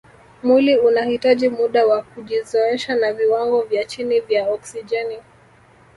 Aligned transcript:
Mwili 0.43 0.77
unahitaji 0.77 1.49
muda 1.49 1.85
wa 1.87 2.01
kujizoesha 2.03 2.95
na 2.95 3.13
viwango 3.13 3.61
vya 3.61 3.85
chini 3.85 4.19
vya 4.19 4.49
oksijeni 4.51 5.17